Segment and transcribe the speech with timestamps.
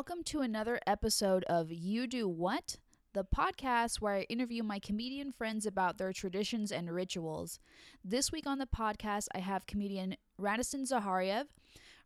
[0.00, 2.78] Welcome to another episode of You Do What?
[3.12, 7.58] The podcast where I interview my comedian friends about their traditions and rituals.
[8.02, 11.48] This week on the podcast, I have comedian Radostin Zahariev.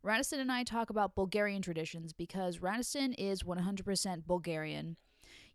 [0.05, 4.97] Radostin and I talk about Bulgarian traditions because Radostin is 100% Bulgarian.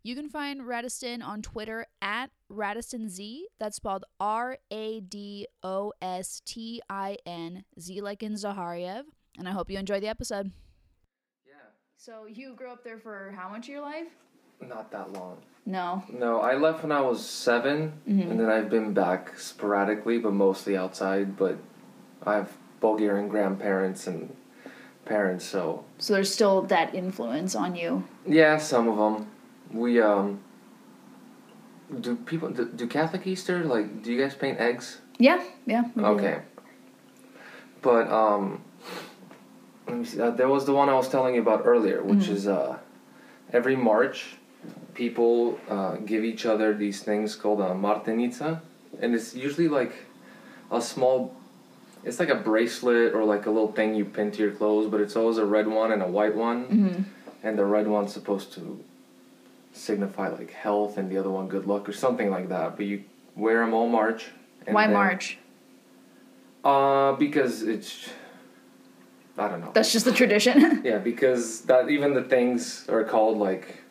[0.02, 3.40] You can find Radostin on Twitter at RadostinZ.
[3.58, 9.02] That's spelled R A D O S T I N, Z like in Zahariev.
[9.36, 10.52] And I hope you enjoy the episode.
[12.02, 14.06] So, you grew up there for how much of your life?
[14.66, 15.36] not that long.
[15.66, 16.02] No.
[16.10, 18.30] No, I left when I was 7 Mhm.
[18.30, 21.36] and then I've been back sporadically, but mostly outside.
[21.36, 21.56] But
[22.26, 24.34] I have Bulgarian grandparents and
[25.04, 28.04] parents, so So, there's still that influence on you.
[28.26, 29.26] yeah, some of them.
[29.70, 30.40] We um.
[32.00, 34.02] Do people do, do Catholic Easter like?
[34.02, 35.00] Do you guys paint eggs?
[35.18, 35.84] Yeah, yeah.
[35.98, 36.40] Okay.
[36.40, 36.44] that.
[37.82, 38.62] But um,
[39.90, 40.20] let me see.
[40.20, 42.36] Uh, there was the one I was telling you about earlier, which Mhm.
[42.36, 42.78] is uh,
[43.52, 44.36] every March,
[44.94, 48.60] people uh, give each other these things called a martenitsa,
[49.00, 49.92] and it's usually like
[50.70, 51.34] a small.
[52.02, 55.00] It's like a bracelet or like a little thing you pin to your clothes, but
[55.00, 57.04] it's always a red one and a white one, Mhm.
[57.42, 58.80] and the red one's supposed to
[59.72, 62.76] signify like health, and the other one good luck or something like that.
[62.76, 63.04] But you
[63.36, 64.30] wear them all March.
[64.66, 65.38] and Why then- March?
[66.64, 68.10] uh, because it's.
[69.40, 69.70] I don't know.
[69.74, 70.82] That's just the tradition.
[70.84, 73.82] Yeah, because that even the things are called like,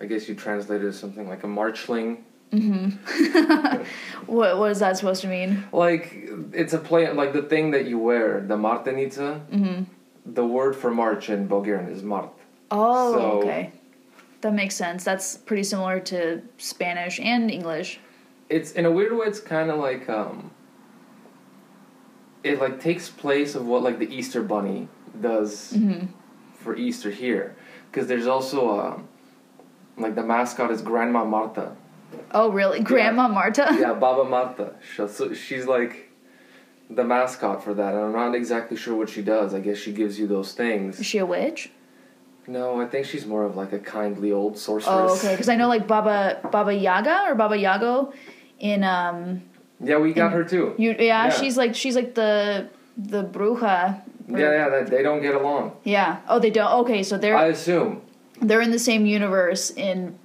[0.00, 2.18] I guess you translate it as something like a marchling.
[2.52, 3.82] mm-hmm.
[4.26, 5.64] what, what is that supposed to mean?
[5.72, 6.04] Like
[6.52, 9.30] it's a play like the thing that you wear, the martenitsa.
[9.50, 9.82] Mm-hmm.
[10.38, 12.30] The word for march in Bulgarian is mart.
[12.70, 13.72] Oh, So- okay.
[14.42, 15.02] That makes sense.
[15.02, 17.98] That's pretty similar to Spanish and English.
[18.48, 19.26] It's in a weird way.
[19.26, 20.52] It's kind of like um.
[22.44, 24.88] It like takes place of what like the Easter Bunny
[25.20, 26.06] does Mm-hmm.
[26.62, 27.56] for Easter here,
[27.90, 29.08] because there's also um,
[29.96, 31.72] like the mascot is Grandma Marta.
[32.32, 32.80] Oh, really?
[32.80, 33.76] Grandma Marta?
[33.78, 34.74] yeah, Baba Marta.
[35.34, 36.10] She's like
[36.90, 39.54] the mascot for that, and I'm not exactly sure what she does.
[39.54, 40.98] I guess she gives you those things.
[41.00, 41.70] Is she a witch?
[42.46, 44.88] No, I think she's more of like a kindly old sorceress.
[44.88, 45.32] Oh, okay.
[45.34, 48.12] Because I know like Baba Baba Yaga or Baba Yago
[48.58, 49.42] in um
[49.84, 50.74] Yeah, we got her too.
[50.78, 51.28] you yeah, Yeah.
[51.30, 54.00] she's like she's like the the bruja.
[54.30, 55.72] Or- Yeah, yeah, that they don't get along.
[55.84, 56.18] Yeah.
[56.28, 56.72] Oh, they don't.
[56.82, 58.02] Okay, so they're I assume.
[58.40, 60.18] they're in the same universe in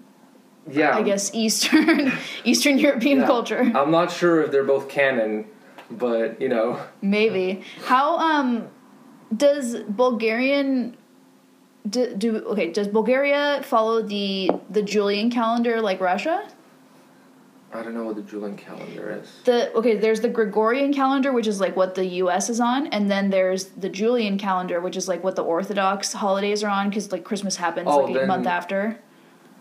[0.70, 0.96] Yeah.
[0.96, 2.12] I guess Eastern
[2.44, 3.26] Eastern European Yeah.
[3.28, 3.62] culture.
[3.76, 5.46] I'm not sure if they're both canon,
[5.92, 7.62] but you know, Maybe.
[7.86, 8.68] How um
[9.36, 10.96] does Bulgarian
[11.90, 16.38] do, do okay, does Bulgaria follow the the Julian calendar like Russia?
[17.76, 19.32] I don't know what the Julian calendar is.
[19.46, 23.10] The okay, there's the Gregorian calendar which is like what the US is on and
[23.10, 27.12] then there's the Julian calendar which is like what the Orthodox holidays are on cuz
[27.12, 29.00] like Christmas happens Oh, like a month after.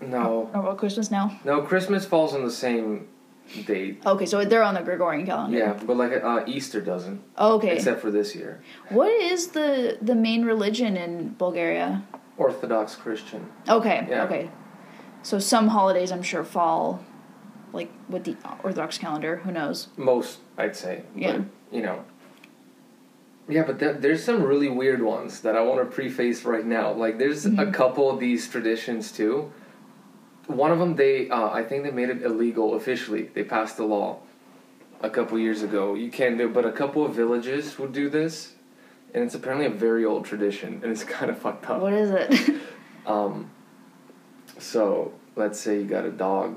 [0.01, 1.39] No, Or what Christmas now?
[1.45, 3.07] no, Christmas falls on the same
[3.67, 4.03] date.
[4.05, 5.57] Okay, so they're on the Gregorian calendar.
[5.59, 7.77] Yeah, but like uh, Easter doesn't, Okay.
[7.77, 8.63] except for this year.
[8.91, 12.03] what is the the main religion in Bulgaria?
[12.37, 13.47] Orthodox Christian.
[13.69, 14.07] Okay.
[14.09, 14.25] Yeah.
[14.25, 14.51] Okay.
[15.23, 17.05] So some holidays I'm sure fall
[17.73, 19.37] like with the Orthodox calendar.
[19.37, 19.89] Who knows?
[19.97, 21.03] Most, I'd say.
[21.17, 21.39] Yeah.
[21.39, 21.47] But,
[21.77, 22.05] you know.
[23.49, 26.93] Yeah, but there, there's some really weird ones that I want to preface right now.
[26.93, 27.75] Like, there's a Mhm.
[27.75, 29.51] couple of these traditions too.
[30.47, 33.31] One of them, they, uh, I think they made it illegal officially.
[33.35, 34.19] They passed a law
[35.03, 35.95] a couple years ago.
[35.95, 38.55] You can't do, it, but a couple of villages would do this,
[39.15, 41.81] and it's apparently a very old tradition, and it's kind of fucked up.
[41.81, 42.61] What is it?
[43.05, 43.51] Um,
[44.59, 46.57] so let's say you got a dog,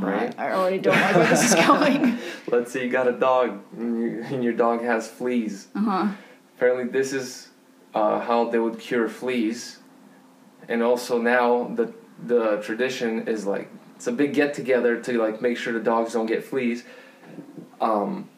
[0.00, 0.34] right?
[0.38, 2.18] I already don't like where this is going.
[2.48, 5.68] Let's say you got a dog and, you, and your dog has fleas.
[5.74, 6.08] Uh huh.
[6.56, 7.48] Apparently, this is
[7.94, 9.78] uh, how they would cure fleas.
[10.68, 11.92] And also now the
[12.26, 16.12] the tradition is like it's a big get together to like make sure the dogs
[16.12, 16.84] don't get fleas.
[17.80, 18.28] Um,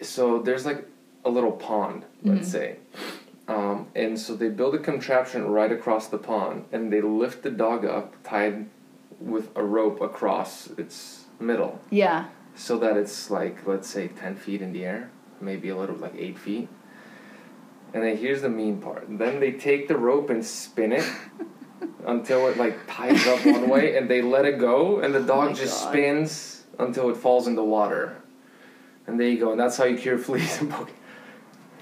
[0.00, 0.86] so there's like
[1.24, 2.52] a little pond, let's Mhm.
[2.52, 2.76] say.
[3.46, 7.50] Um, and so they build a contraption right across the pond, and they lift the
[7.50, 8.66] dog up, tied
[9.24, 12.26] with a rope across its middle Yeah.
[12.54, 15.10] so that it's like let's say 10 feet in the air
[15.40, 16.68] maybe a little like 8 feet
[17.92, 21.04] and then here's the mean part then they take the rope and spin it
[22.06, 25.26] until it like ties up one way and they let it go and the oh
[25.26, 25.90] dog Oh just God.
[25.92, 28.16] spins until it falls in the water
[29.06, 30.88] and there you go and that's how you cure fleas and Pokemon.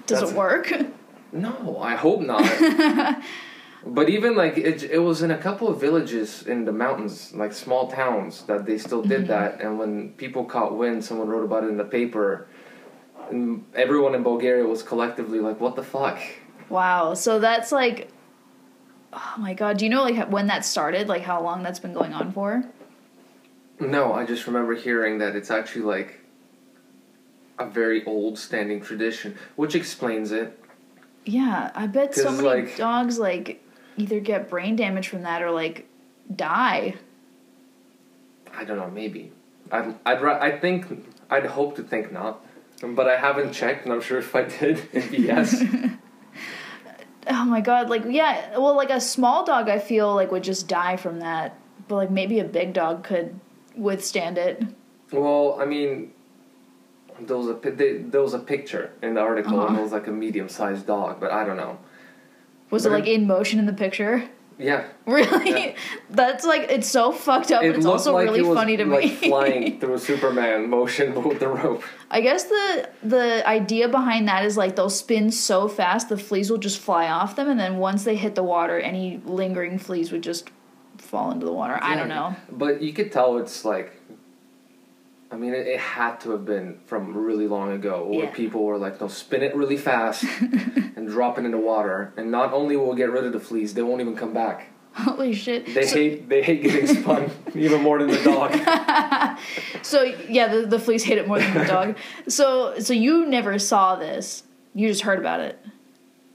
[0.05, 0.73] Does That's- it work?
[1.31, 2.43] no i hope not
[3.85, 7.51] but even like it, it was in a couple of villages in the mountains like
[7.53, 9.27] small towns that they still did Mhm.
[9.27, 12.47] that and when people caught wind someone wrote about it in the paper
[13.29, 16.19] and everyone in bulgaria was collectively like what the fuck
[16.69, 17.13] wow.
[17.13, 18.09] So that's like
[19.15, 21.07] Oh my god, do you know like when that started?
[21.07, 22.63] Like how long that's been going on for?
[23.79, 26.21] No, I just remember hearing that it's actually like
[27.59, 30.59] a very old standing tradition, which explains it.
[31.25, 33.62] Yeah, I bet so many like- dogs like
[33.97, 35.87] either get brain damage from that or like
[36.33, 36.95] die.
[38.55, 39.31] I don't know, maybe.
[39.71, 40.85] I'd, I'd, I think,
[41.29, 42.43] I'd hope to think not.
[42.81, 45.63] But I haven't checked, and I'm sure if I did, it'd be yes.
[47.25, 50.67] Oh my god, like yeah, well like a small dog I feel like would just
[50.67, 51.57] die from that.
[51.87, 53.39] But like maybe a big dog could
[53.77, 54.61] withstand it.
[55.11, 56.11] well, I mean,
[57.21, 59.79] there was a there was a picture in the article, and Uh-huh.
[59.79, 61.77] it was like a medium-sized dog, but I don't know.
[62.73, 64.27] Was it like in motion in the picture?
[64.57, 65.49] Yeah, Really?
[65.51, 65.75] Yeah.
[66.09, 68.85] That's like it's so fucked up, but it's also like really it was, funny to
[68.85, 68.95] me.
[68.95, 69.29] like me.
[69.29, 71.83] flying through a Superman motion, with the rope.
[72.09, 76.49] I guess the the idea behind that is like they'll spin so fast the fleas
[76.49, 80.11] will just fly off them, and then once they hit the water, any lingering fleas
[80.11, 80.49] would just
[80.97, 81.77] fall into the water.
[81.79, 82.35] I don't know.
[82.51, 83.99] But you could tell it's like.
[85.33, 88.29] I mean, it, it had to have been from really long ago, where Yeah.
[88.29, 90.23] people were like, "No, spin it really fast
[90.95, 93.39] and drop it in the water, and not only will it get rid of the
[93.39, 94.67] fleas, they won't even come back.
[94.93, 95.73] Holy shit!
[95.73, 98.51] They so, hate they hate getting spun even more than the dog.
[99.81, 101.97] so yeah, the, the fleas hate it more than the dog.
[102.27, 104.43] So so you never saw this.
[104.75, 105.59] You just heard about it.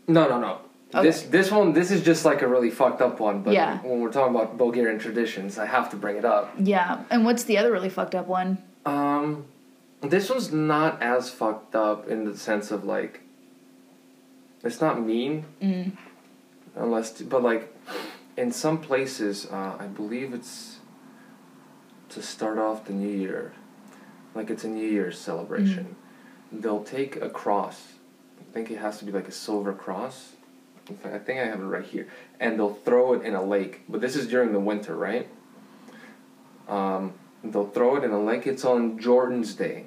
[0.09, 0.59] No, no, no.
[0.93, 1.03] Okay.
[1.07, 3.43] This this one this is just like a really fucked up one.
[3.43, 3.79] But Yeah.
[3.79, 6.53] when we're talking about Bulgarian traditions, I have to bring it up.
[6.59, 7.05] Yeah.
[7.11, 8.59] And what's the other really fucked up one?
[8.85, 9.45] Um,
[10.01, 13.21] this one's not as fucked up in the sense of like,
[14.63, 15.93] it's not mean, Mm.
[16.77, 17.75] unless, but like,
[18.37, 20.79] in some places, uh, I believe it's
[22.11, 23.53] to start off the new year,
[24.35, 25.97] like it's a New Year's celebration.
[26.53, 27.93] They'll take a cross.
[28.41, 30.33] I think it has to be like a silver cross.
[30.89, 32.07] In fact, I think I have it right here,
[32.41, 33.83] and they'll throw it in a lake.
[33.89, 35.29] But this is during the winter, right?
[36.69, 37.13] Um,
[37.45, 38.47] they'll throw it in a lake.
[38.47, 39.87] It's on Jordan's Day.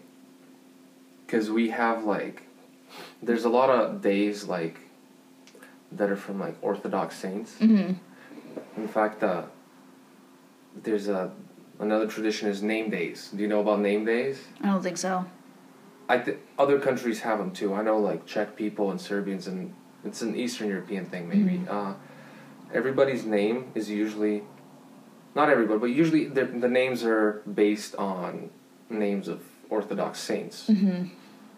[1.26, 2.44] Because we have like,
[3.22, 4.80] there's a lot of days like
[5.92, 7.58] that are from like Orthodox saints.
[7.58, 7.94] hmm
[8.78, 9.44] In fact, uh,
[10.84, 11.32] there's a
[11.80, 13.30] another tradition is name days.
[13.36, 14.40] Do you know about name days?
[14.62, 15.26] I don't think so.
[16.10, 17.74] I th- other countries have them too.
[17.74, 19.74] I know like Czech people and Serbians and
[20.04, 21.60] it's an Eastern European thing maybe.
[21.60, 21.70] Mhm.
[21.70, 21.94] Uh,
[22.74, 24.44] everybody's name is usually,
[25.36, 28.50] not everybody, but usually the the names are based on
[28.90, 31.06] names of Orthodox saints, hmm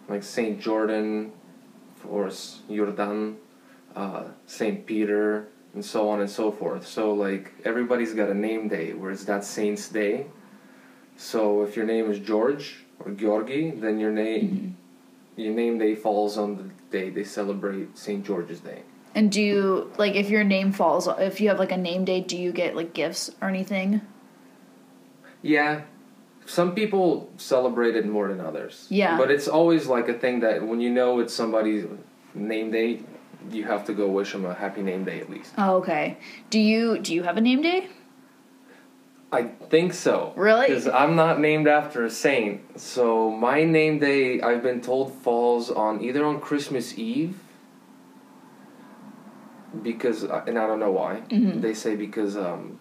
[0.06, 1.32] like Saint Jordan,
[2.06, 2.30] or
[2.68, 3.38] Jordan,
[3.96, 6.86] uh, Saint Peter, and so on and so forth.
[6.86, 10.26] So like everybody's got a name day, where it's that saint's day.
[11.16, 14.76] So if your name is George or Georgi, then your name
[15.36, 18.24] your name day falls on the day they celebrate St.
[18.24, 18.82] George's Day.
[19.14, 22.20] And do you like if your name falls if you have like a name day,
[22.20, 24.00] do you get like gifts or anything?
[25.40, 25.82] Yeah,
[26.46, 28.86] some people celebrate it more than others.
[28.90, 29.16] Yeah.
[29.16, 31.86] But it's always like a thing that when you know it's somebody's
[32.34, 33.00] name day,
[33.50, 35.52] you have to go wish them a happy name day at least.
[35.58, 36.16] Oh, okay.
[36.50, 37.88] Do you do you have a name day?
[39.32, 40.32] I think so.
[40.36, 40.68] Really?
[40.68, 42.80] Because I'm not named after a saint.
[42.80, 47.40] So my name day, I've been told, falls on either on Christmas Eve
[49.82, 51.22] because, uh, and I don't know why.
[51.28, 51.60] Mm-hmm.
[51.60, 52.78] They say because, um,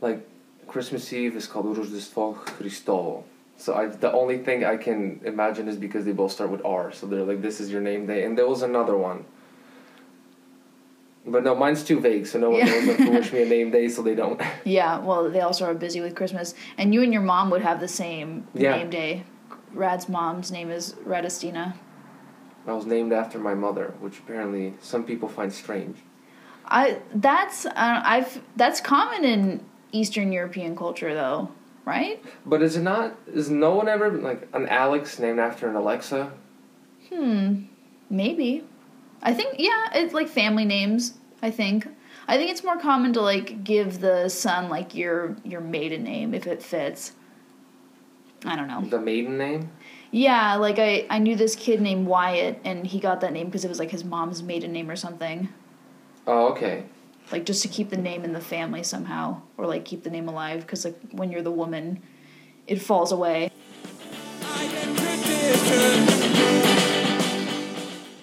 [0.00, 0.26] like,
[0.66, 3.24] Christmas Eve is called Rozhdestvo Christovo.
[3.56, 6.92] So I, the only thing I can imagine is because they both start with R.
[6.92, 8.24] So they're like, this is your name day.
[8.24, 9.24] And there was another one.
[11.26, 12.84] But no, mine's too vague, so no one yeah.
[12.84, 14.40] knows to wish me a name day, so they don't.
[14.64, 16.54] Yeah, well, they also are busy with Christmas.
[16.78, 18.76] And you and your mom would have the same yeah.
[18.76, 19.24] name day.
[19.72, 21.74] Rad's mom's name is Radostina.
[22.66, 25.98] I was named after my mother, which apparently some people find strange.
[26.66, 31.50] I that's uh, I've that's common in Eastern European culture though,
[31.84, 32.22] right?
[32.46, 33.16] But is it not?
[33.26, 36.32] Is no one ever like an Alex named after an Alexa?
[37.12, 37.62] Hmm,
[38.08, 38.64] maybe.
[39.22, 41.14] I think yeah, it's like family names.
[41.42, 41.86] I think.
[42.28, 46.34] I think it's more common to like give the son like your your maiden name
[46.34, 47.12] if it fits.
[48.44, 48.82] I don't know.
[48.82, 49.70] The maiden name?
[50.10, 53.64] Yeah, like I I knew this kid named Wyatt and he got that name because
[53.64, 55.48] it was like his mom's maiden name or something.
[56.26, 56.84] Oh, okay.
[57.30, 60.28] Like just to keep the name in the family somehow or like keep the name
[60.28, 62.02] alive because like when you're the woman
[62.66, 63.50] it falls away.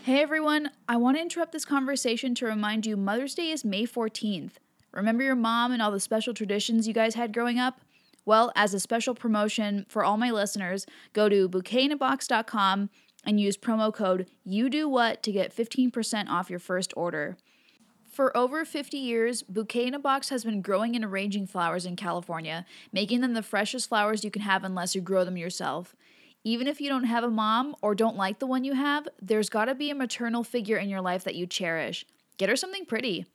[0.03, 3.85] Hey everyone, I want to interrupt this conversation to remind you Mother's Day is May
[3.85, 4.53] 14th.
[4.93, 7.81] Remember your mom and all the special traditions you guys had growing up?
[8.27, 12.89] Well, as a special promotion for all my listeners, go to bouquetinabox.com
[13.23, 17.37] and use promo code you do what to get 15% off your first order.
[18.11, 21.95] For over 50 years, Bouquet in a Box has been growing and arranging flowers in
[21.95, 25.95] California, making them the freshest flowers you can have unless you grow them yourself.
[26.43, 29.47] Even if you don't have a mom or don't like the one you have, there's
[29.47, 32.05] gotta be a maternal figure in your life that you cherish.
[32.37, 33.25] Get her something pretty.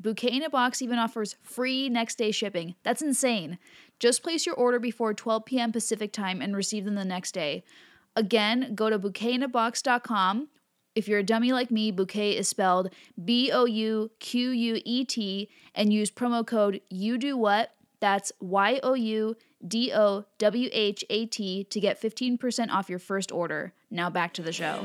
[0.00, 2.74] Bouquet in a Box even offers free next day shipping.
[2.82, 3.58] That's insane.
[4.00, 5.72] Just place your order before 12 p.m.
[5.72, 7.64] Pacific time and receive them the next day.
[8.16, 10.48] Again, go to bouquetinabox.com.
[10.94, 12.90] If you're a dummy like me, bouquet is spelled
[13.24, 17.70] B O U Q U E T and use promo code You Do What.
[18.00, 19.36] That's Y O U
[19.66, 23.72] D O W H A T to get 15% off your first order.
[23.90, 24.84] Now back to the show.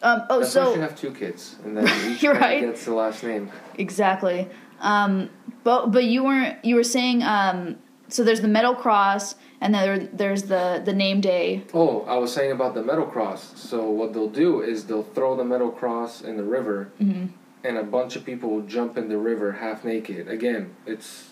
[0.00, 2.60] Um, oh, That's why so you should have two kids, and then each You're right.
[2.60, 3.50] gets the last name.
[3.76, 4.48] Exactly.
[4.80, 5.28] Um,
[5.64, 7.76] but but you weren't you were saying um,
[8.08, 11.64] so there's the metal cross and then there, there's the the name day.
[11.74, 13.58] Oh, I was saying about the metal cross.
[13.60, 17.26] So what they'll do is they'll throw the metal cross in the river, Mm-hmm.
[17.64, 20.28] and a bunch of people will jump in the river half naked.
[20.28, 21.30] Again, it's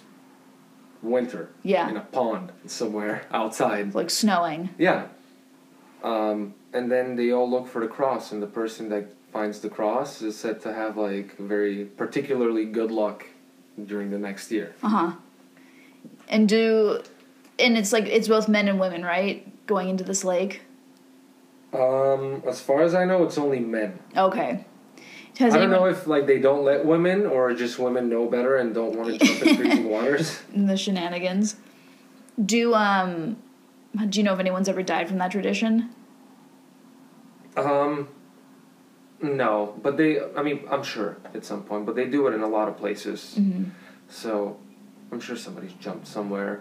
[1.02, 1.50] winter.
[1.62, 1.88] Yeah.
[1.88, 3.95] In a pond somewhere outside.
[3.95, 4.71] Like snowing.
[4.76, 5.06] Yeah.
[6.02, 9.68] Um, and then they all look for the cross, and the person that finds the
[9.68, 13.25] cross is said to have like very particularly good luck
[13.85, 14.75] during the next year.
[14.83, 15.12] Uh huh.
[16.28, 17.00] And do
[17.59, 19.66] and it's like it's both men and women, right?
[19.66, 20.62] Going into this lake.
[21.73, 23.99] Um, as far as I know, it's only men.
[24.16, 24.64] Okay.
[25.38, 28.26] Has I don't anyone- know if like they don't let women or just women know
[28.26, 30.40] better and don't want to jump in freezing waters.
[30.54, 31.56] the shenanigans.
[32.42, 33.37] Do um
[34.09, 35.90] do you know if anyone's ever died from that tradition?
[37.56, 38.09] Um,
[39.23, 40.20] no, but they.
[40.37, 42.76] I mean, I'm sure at some point, but they do it in a lot of
[42.76, 43.37] places.
[43.38, 43.64] Mm-hmm.
[44.08, 44.58] So,
[45.11, 46.61] I'm sure somebody's jumped somewhere,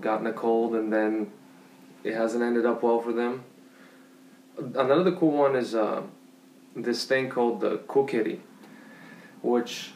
[0.00, 1.30] gotten a cold, and then
[2.02, 3.44] it hasn't ended up well for them.
[4.58, 6.02] Another cool one is uh,
[6.76, 8.40] this thing called the kukeri,
[9.42, 9.92] which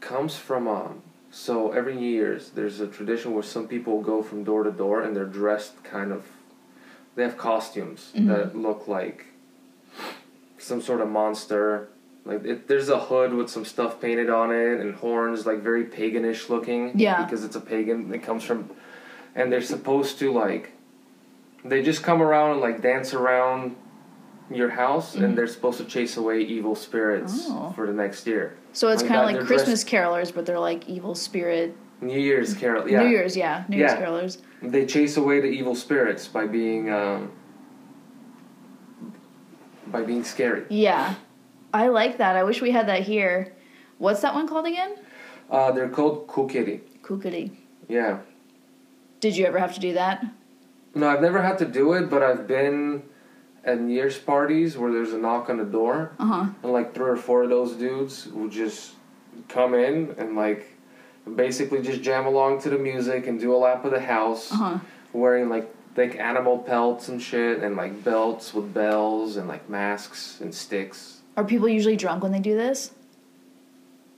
[0.00, 1.02] comes from um.
[1.30, 5.14] So every Year's, there's a tradition where some people go from door to door and
[5.14, 6.24] they're dressed kind of.
[7.14, 8.28] They have costumes Mhm.
[8.28, 9.26] that look like
[10.66, 11.88] some sort of monster.
[12.24, 15.84] Like it, there's a hood with some stuff painted on it and horns, like very
[15.84, 16.98] paganish looking.
[16.98, 17.22] Yeah.
[17.24, 18.12] Because it's a pagan.
[18.12, 18.70] It comes from,
[19.34, 20.72] and they're supposed to like.
[21.64, 23.76] They just come around and like dance around
[24.50, 25.24] your house, Mhm.
[25.24, 27.72] and they're supposed to chase away evil spirits Oh.
[27.74, 28.56] for the next year.
[28.72, 31.74] So it's kind of like Christmas carolers, but they're like evil spirit.
[32.00, 33.02] New Year's Carol, yeah.
[33.02, 34.02] New Year's, yeah, New Year's Yeah.
[34.06, 34.38] carolers.
[34.62, 37.30] They chase away the evil spirits by being um,
[39.86, 40.64] by being scary.
[40.68, 41.14] Yeah,
[41.72, 42.36] I like that.
[42.36, 43.52] I wish we had that here.
[43.98, 44.96] What's that one called again?
[45.50, 46.80] Uh, they're called kukeri.
[47.02, 47.50] Kukuri.
[47.88, 48.18] Yeah.
[49.20, 50.24] Did you ever have to do that?
[50.94, 53.02] No, I've never had to do it, but I've been
[53.64, 56.46] at New Year's parties where there's a knock on the door, Uh huh.
[56.62, 58.92] and like three or four of those dudes will just
[59.48, 60.72] come in and like
[61.34, 64.56] basically just jam along to the music and do a lap of the house, Uh
[64.56, 64.78] huh.
[65.12, 70.38] wearing like thick animal pelts and shit, and like belts with bells and like masks
[70.40, 71.22] and sticks.
[71.36, 72.92] Are people usually drunk when they do this?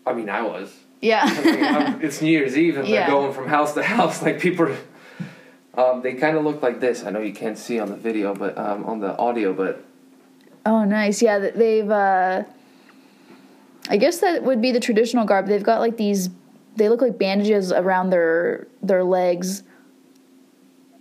[0.06, 0.75] I mean, I was.
[1.00, 1.23] Yeah.
[1.25, 3.06] I mean, it's New Year's Eve, and Yeah.
[3.06, 4.20] they're going from house to house.
[4.26, 4.76] Like people, are-
[5.80, 7.04] um, they kind of look like this.
[7.04, 9.85] I know you can't see on the video, but um, on the audio, but
[10.66, 11.23] oh, nice.
[11.23, 11.88] Yeah, they've.
[11.90, 12.42] uh
[13.90, 15.47] I guess that would be the traditional garb.
[15.47, 16.28] They've got like these.
[16.76, 19.62] They look like bandages around their their legs.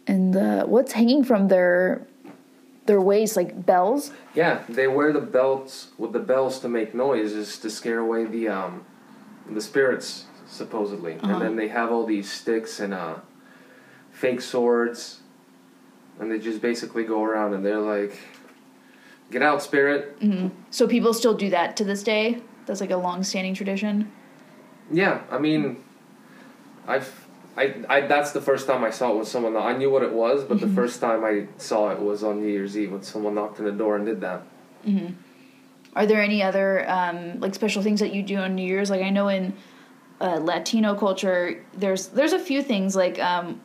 [0.07, 2.05] And the what's hanging from their
[2.85, 4.11] their waist like bells?
[4.33, 8.47] yeah, they wear the belts with the bells to make noises to scare away the
[8.47, 8.85] um,
[9.49, 11.33] the spirits supposedly, Uh-huh.
[11.33, 13.15] and then they have all these sticks and uh,
[14.11, 15.19] fake swords,
[16.19, 18.17] and they just basically go around and they're like,
[19.29, 22.41] "Get out, spirit!" hmm So people still do that to this day.
[22.65, 24.09] That's like a long-standing tradition.
[24.89, 25.83] Yeah, I mean,
[26.87, 27.26] I've.
[27.57, 29.57] I, I that's the first time I saw it with someone.
[29.57, 32.47] I knew what it was, but the first time I saw it was on New
[32.47, 34.43] Year's Eve when someone knocked on the door and did that.
[35.95, 38.89] Are there any other um, like special things that you do on New Year's?
[38.91, 39.53] Like I know in
[40.21, 43.59] uh, Latino culture, there's there's a few things like um,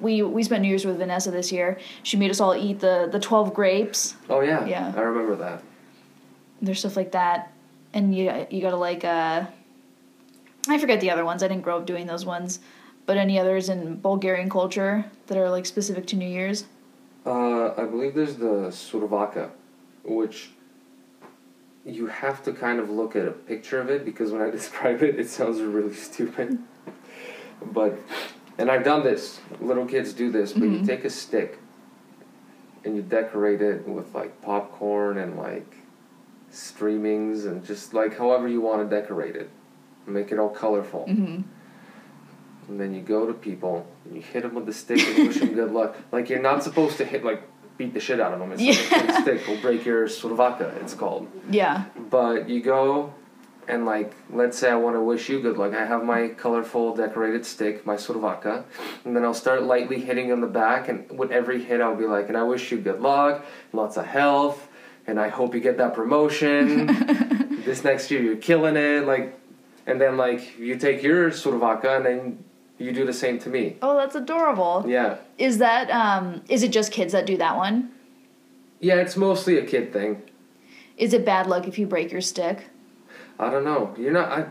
[0.00, 1.78] we we spent New Year's with Vanessa this year.
[2.04, 4.14] She made us all eat the the twelve grapes.
[4.30, 4.92] Oh yeah, Yeah.
[4.96, 5.62] I remember that.
[6.62, 7.52] There's stuff like that,
[7.92, 9.44] and you you gotta like uh,
[10.68, 11.42] I forget the other ones.
[11.42, 12.60] I didn't grow up doing those ones,
[13.06, 16.64] but any others in Bulgarian culture that are like specific to New Year's?
[17.26, 19.50] Uh, I believe there's the survaka,
[20.04, 20.50] which
[21.84, 25.02] you have to kind of look at a picture of it because when I describe
[25.02, 26.58] it, it sounds really stupid.
[27.72, 27.98] but,
[28.58, 29.40] and I've done this.
[29.60, 30.80] Little kids do this, but Mhm.
[30.80, 31.58] you take a stick
[32.84, 35.76] and you decorate it with like popcorn and like
[36.52, 39.50] streamings and just like however you want to decorate it.
[40.06, 41.06] Make it all colorful.
[41.08, 41.42] Mm-hmm.
[42.68, 45.38] And then you go to people and you hit them with the stick and wish
[45.38, 45.96] them good luck.
[46.12, 47.42] Like you're not supposed to hit like
[47.76, 48.52] beat the shit out of them.
[48.52, 50.74] It's like a stick will break your survaka.
[50.82, 51.28] It's called.
[51.50, 51.84] Yeah.
[52.10, 53.12] But you go
[53.66, 55.74] and like let's say I want to wish you good luck.
[55.74, 58.64] I have my colorful decorated stick, my survaka,
[59.04, 60.88] and then I'll start lightly hitting on the back.
[60.88, 64.06] And with every hit, I'll be like, and I wish you good luck, lots of
[64.06, 64.68] health,
[65.06, 66.86] and I hope you get that promotion.
[67.64, 69.06] this next year, you're killing it.
[69.06, 69.38] Like,
[69.86, 72.44] and then like you take your survaka and then
[72.78, 73.76] you do the same to me.
[73.82, 74.84] Oh, that's adorable.
[74.86, 75.18] Yeah.
[75.38, 77.90] Is that um is it just kids that do that one?
[78.80, 80.22] Yeah, it's mostly a kid thing.
[80.96, 82.66] Is it bad luck if you break your stick?
[83.38, 83.94] I don't know.
[83.98, 84.28] You're not.
[84.30, 84.46] I.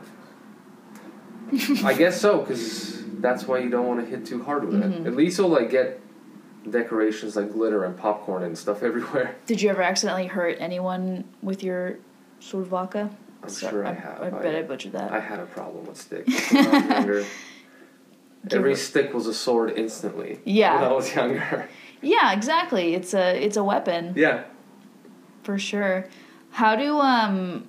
[1.84, 5.02] I guess so, because that's why you don't want to hit too hard with Mhm.
[5.02, 5.08] it.
[5.08, 6.00] At least you'll like get
[6.70, 9.36] decorations like glitter and popcorn and stuff everywhere.
[9.46, 11.98] Did you ever accidentally hurt anyone with your
[12.42, 13.12] survaka?
[13.44, 14.22] I'm So- sure I, I, have.
[14.22, 15.12] I bet I, butchered that.
[15.12, 17.14] I had a problem with sticks when I was younger.
[17.22, 17.28] Give
[18.52, 20.40] Every stick was a sword instantly.
[20.44, 20.76] Yeah.
[20.82, 21.70] When I was younger.
[22.02, 22.94] yeah, exactly.
[22.96, 24.44] It's a it's a weapon Yeah.
[25.44, 26.08] for sure.
[26.52, 27.68] How do um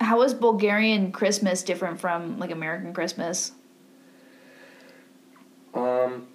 [0.00, 3.52] how is Bulgarian Christmas different from like American Christmas?
[5.74, 6.26] Um.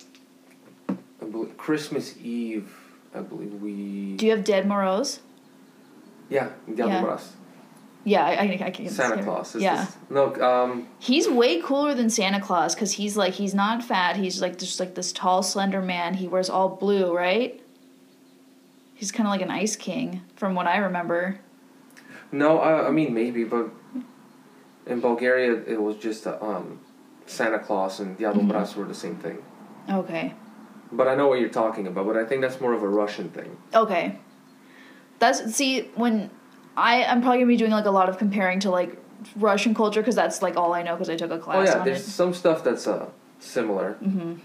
[1.57, 2.69] Christmas Eve.
[3.15, 4.15] I believe we.
[4.15, 5.19] Do you have Dyado Moroz?
[6.29, 6.49] yeah.
[6.67, 7.01] Dead Yeah.
[7.01, 7.33] Bras.
[8.05, 8.89] Yeah, I, I, I can.
[8.89, 9.55] Santa hear- Claus.
[9.55, 10.35] Is Yeah, This, no.
[10.41, 10.87] Um.
[10.99, 14.17] he's way cooler than Santa Claus because he's like he's not fat.
[14.17, 16.13] He's like just like this tall, slender man.
[16.15, 17.59] He wears all blue, right?
[18.95, 21.39] He's kind of like an ice king, from what I remember.
[22.31, 23.69] No, I, I mean maybe, but
[24.85, 26.79] in Bulgaria it was just uh, um,
[27.25, 28.49] Santa Claus and Dia de Mhm.
[28.49, 29.37] Bras were the same thing.
[29.89, 30.33] Okay.
[30.91, 32.05] But I know what you're talking about.
[32.05, 33.57] But I think that's more of a Russian thing.
[33.73, 34.19] Okay.
[35.19, 36.29] That's see when
[36.75, 38.97] I I'm probably gonna be doing like a lot of comparing to like
[39.35, 41.57] Russian culture because that's like all I know because I took a class.
[41.69, 42.11] Oh yeah, there's it.
[42.11, 43.07] some stuff that's uh,
[43.39, 43.93] similar.
[43.93, 44.35] hmm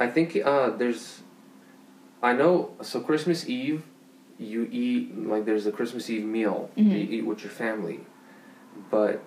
[0.00, 1.22] I think uh, there's.
[2.22, 2.70] I know.
[2.82, 3.82] So Christmas Eve,
[4.38, 6.92] you eat like there's a Christmas Eve meal Mhm.
[6.92, 8.00] you eat with your family,
[8.90, 9.22] but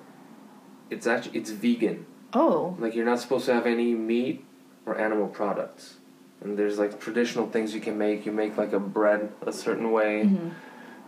[0.89, 2.05] it's actually it's vegan.
[2.33, 2.75] Oh.
[2.79, 4.45] Like you're not supposed to have any meat
[4.85, 5.97] or animal products.
[6.41, 8.25] And there's like traditional things you can make.
[8.25, 10.49] You make like a bread a certain way, hmm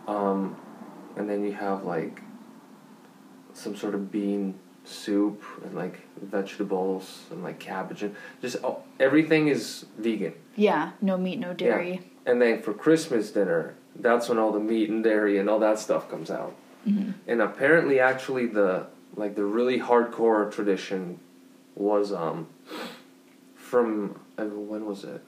[0.06, 0.56] um,
[1.16, 2.20] and then you have like
[3.52, 9.48] some sort of bean soup and like vegetables and like cabbage and just oh, everything
[9.48, 10.34] is vegan.
[10.56, 10.90] Yeah.
[11.00, 12.02] No meat, no dairy.
[12.26, 15.78] And then for Christmas dinner, that's when all the meat and dairy and all that
[15.78, 16.54] stuff comes out.
[16.84, 18.86] hmm And apparently, actually, the
[19.16, 21.20] like the really hardcore tradition
[21.76, 22.48] was um
[23.54, 25.22] from uh, when was it?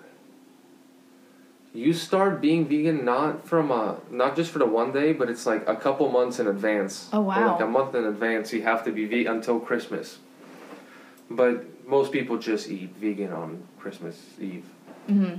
[1.77, 5.45] You start being vegan not from uh not just for the one day, but it's
[5.45, 7.11] like a couple months in advance.
[7.13, 10.19] Oh, Or like a month in advance, you have to be vegan until Christmas.
[11.31, 14.65] But most people just eat vegan on Christmas Eve.
[15.07, 15.35] hmm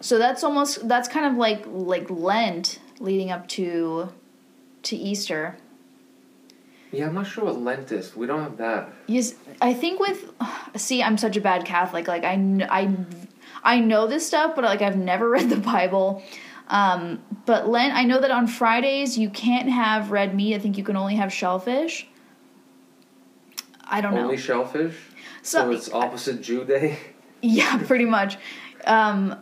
[0.00, 4.10] So that's almost that's kind of like like Lent leading up to
[4.82, 5.56] to Easter.
[6.92, 8.16] Yeah, I'm not sure what Lent is.
[8.16, 8.92] We don't have that.
[9.06, 10.30] Yes, I think with
[10.76, 12.08] see, I'm such a bad Catholic.
[12.08, 12.34] Like I,
[12.70, 12.94] I,
[13.62, 16.22] I know this stuff, but like I've never read the Bible.
[16.68, 20.54] Um, but Lent, I know that on Fridays you can't have red meat.
[20.54, 22.06] I think you can only have shellfish.
[23.84, 24.28] I don't Only know.
[24.28, 24.94] Only shellfish.
[25.42, 26.98] So, So, it's opposite Jew day.
[27.42, 28.36] yeah, pretty much.
[28.84, 29.34] Um,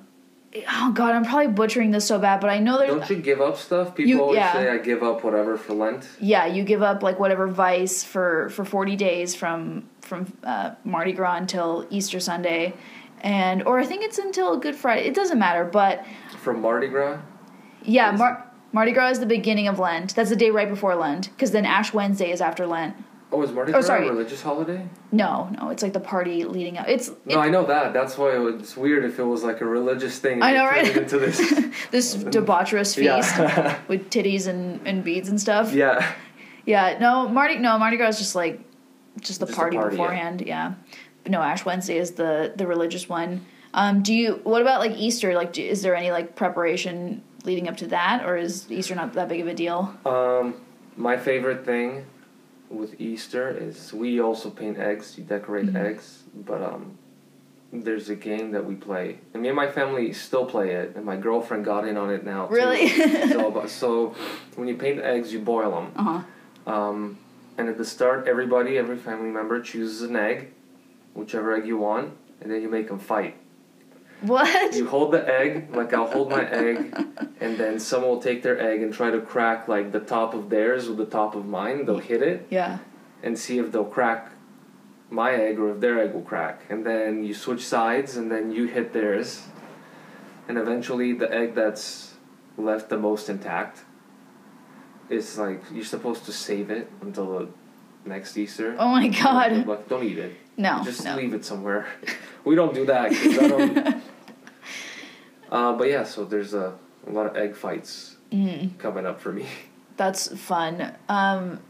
[0.55, 3.41] oh God, I'm probably butchering this so bad, but I know there's Don't you give
[3.41, 3.97] up stuff?
[3.97, 4.53] People You- always yeah.
[4.53, 6.07] say I give up whatever for Lent.
[6.21, 11.13] yeah you give up like whatever vice for for 40 days from from uh, mardi
[11.13, 12.73] gras until easter sunday
[13.21, 16.05] and or i think it's until good friday it doesn't matter but
[16.39, 17.21] From Mardi Gras?
[17.83, 21.31] yeah Mar- mardi gras is the beginning of lent that's the day right before lent
[21.31, 22.97] because then ash wednesday is after lent
[23.33, 24.07] Oh, is Mardi Oh, Gras sorry.
[24.07, 24.89] a religious holiday?
[25.11, 27.93] no no it's like the party leading up it's No, I know that.
[27.93, 30.45] That's why it's weird if it was like a religious thing.
[30.45, 30.97] I know, right?
[30.97, 31.39] Into this.
[31.91, 33.81] this debaucherous feast yeah.
[33.89, 36.13] with titties and, and beads and stuff yeah.
[36.67, 38.61] Yeah, no, Mardi no, Mardi Gras is just like
[39.21, 40.75] just the Just party, party, beforehand, yeah.
[40.75, 43.45] But no, Ash Wednesday is the the religious one.
[43.75, 45.35] Um, do you what about like Easter?
[45.35, 49.13] Like do, is there any like preparation leading up to that or is Easter not
[49.15, 49.95] that big of a deal?
[50.05, 50.55] Um,
[50.97, 52.07] my favorite thing
[52.71, 55.17] with Easter is we also paint eggs.
[55.19, 55.77] You decorate Mhm.
[55.77, 56.99] eggs, but um,
[57.73, 61.05] there's a game that we play, and me and my family still play it, and
[61.05, 62.47] my girlfriend got in on it now.
[62.47, 62.55] too.
[62.55, 62.89] Really?
[62.89, 64.15] so, so
[64.57, 65.93] when you paint eggs, you boil them.
[65.97, 66.73] Uh-huh.
[66.73, 67.19] Um,
[67.59, 70.49] and at the start, everybody, every family member chooses an egg,
[71.17, 73.37] whichever egg you want, and then you make them fight.
[74.23, 74.75] What?
[74.75, 76.95] You hold the egg, like I'll hold my egg,
[77.41, 80.49] and then someone will take their egg and try to crack like the top of
[80.49, 81.85] theirs with the top of mine.
[81.85, 82.79] They'll hit it Yeah.
[83.23, 84.33] and see if they'll crack
[85.11, 86.63] my egg or if their egg will crack.
[86.71, 89.43] And then you switch sides and then you hit theirs.
[90.49, 92.15] And eventually the egg that's
[92.57, 93.85] left the most intact
[95.11, 97.49] is like you're supposed to save it until the
[98.07, 98.75] next Easter.
[98.79, 99.67] Oh my god.
[99.67, 100.35] Like, don't eat it.
[100.57, 100.83] No.
[100.85, 101.17] Just no.
[101.17, 101.87] leave it somewhere.
[102.45, 103.11] we don't do that.
[103.13, 104.03] Don't,
[105.53, 106.75] uh, but yeah, so there's a,
[107.07, 108.77] a lot of egg fights Mhm.
[108.79, 109.47] coming up for me.
[109.97, 110.93] That's fun.
[111.09, 111.61] Um,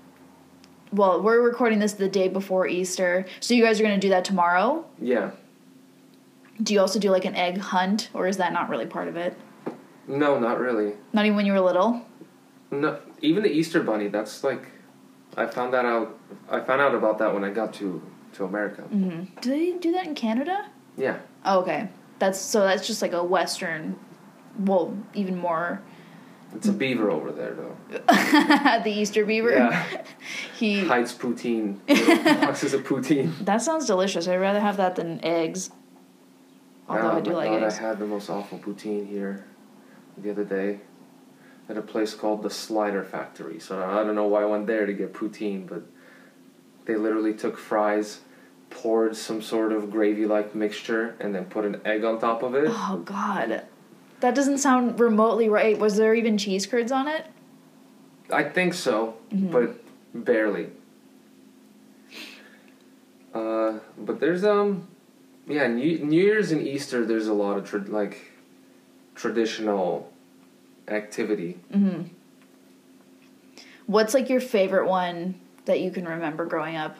[0.92, 4.24] well, we're recording this the day before Easter, so you guys are gonna do that
[4.24, 4.84] tomorrow.
[5.00, 5.32] Yeah.
[6.62, 9.16] Do you also do like an egg hunt, or is that not really part of
[9.16, 9.36] it?
[10.08, 10.94] No, not really.
[11.12, 12.02] Not even when you were little.
[12.70, 14.08] No, even the Easter Bunny.
[14.08, 14.68] That's like,
[15.36, 16.18] I found that out.
[16.48, 18.00] I found out about that when I got to
[18.36, 18.82] to America.
[18.82, 20.66] hmm Do they do that in Canada?
[20.96, 21.88] Yeah, Oh, okay.
[22.18, 22.60] That's so.
[22.60, 23.98] That's just like a Western.
[24.58, 25.82] Well, even more.
[26.54, 27.76] it's a beaver over there though.
[28.82, 29.50] the Easter beaver.
[29.50, 30.02] Yeah,
[30.58, 30.86] He.
[30.86, 31.76] hides poutine.
[32.40, 33.36] Boxes of poutine.
[33.44, 34.26] That sounds delicious.
[34.28, 35.70] I'd rather have that than eggs.
[36.88, 37.78] Although oh I do like God, eggs.
[37.78, 39.44] I had the most awful poutine here
[40.16, 40.80] the other day
[41.68, 43.58] at a place called the Slider Factory.
[43.60, 45.82] So I don't know why I went there to get poutine, but
[46.86, 48.20] they literally took fries,
[48.70, 52.68] poured some sort of gravy-like mixture, and then put an egg on top of it.
[52.68, 53.62] Oh God,
[54.20, 55.78] that doesn't sound remotely right.
[55.78, 57.26] Was there even cheese curds on it?
[58.32, 59.50] I think so, Mhm.
[59.52, 60.70] but barely.
[63.34, 64.88] Uh, but there's um,
[65.46, 67.04] yeah, New New Year's and Easter.
[67.04, 68.32] There's a lot of tra- like
[69.14, 70.10] traditional
[70.88, 71.58] activity.
[71.72, 72.02] hmm
[73.86, 75.36] What's like your favorite one
[75.66, 76.96] that you can remember growing up?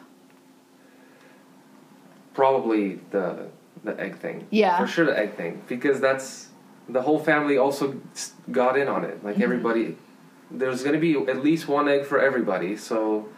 [2.33, 3.47] Probably the
[3.83, 4.47] the egg thing.
[4.49, 4.79] Yeah.
[4.79, 6.49] for sure the egg thing because that's
[6.89, 7.95] the whole family also
[8.51, 9.23] got in on it.
[9.23, 9.41] Like Mhm.
[9.43, 9.97] everybody,
[10.51, 12.75] there's gonna be at least one egg for everybody.
[12.75, 13.29] So